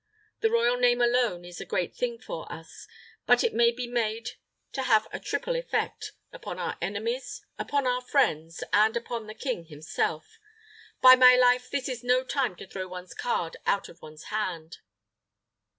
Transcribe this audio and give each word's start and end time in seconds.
The 0.39 0.49
royal 0.49 0.77
name 0.77 0.99
alone 0.99 1.45
is 1.45 1.61
a 1.61 1.63
great 1.63 1.95
thing 1.95 2.17
for 2.19 2.51
us; 2.51 2.87
but 3.27 3.43
it 3.43 3.53
may 3.53 3.69
be 3.69 3.85
made 3.85 4.31
to 4.71 4.81
have 4.81 5.07
a 5.13 5.19
triple 5.19 5.55
effect 5.55 6.13
upon 6.33 6.57
our 6.57 6.75
enemies, 6.81 7.45
upon 7.59 7.85
our 7.85 8.01
friends, 8.01 8.63
and 8.73 8.97
upon 8.97 9.27
the 9.27 9.35
king 9.35 9.65
himself. 9.65 10.39
By 11.01 11.13
my 11.15 11.35
life, 11.35 11.69
this 11.69 11.87
is 11.87 12.03
no 12.03 12.23
time 12.23 12.55
to 12.55 12.65
throw 12.67 12.87
one 12.87 13.09
card 13.15 13.57
out 13.67 13.89
of 13.89 14.01
one's 14.01 14.23
hand." 14.33 14.79